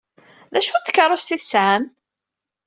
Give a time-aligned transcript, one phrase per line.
[0.51, 1.83] D acu n tkeṛṛust ay tesɛam?